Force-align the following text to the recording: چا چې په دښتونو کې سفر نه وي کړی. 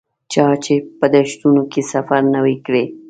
چا 0.31 0.47
چې 0.63 0.75
په 0.99 1.05
دښتونو 1.15 1.61
کې 1.71 1.81
سفر 1.93 2.21
نه 2.33 2.39
وي 2.45 2.55
کړی. 2.65 2.85